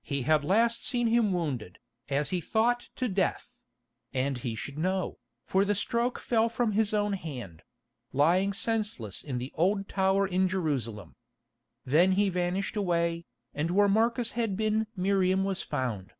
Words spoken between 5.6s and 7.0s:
the stroke fell from his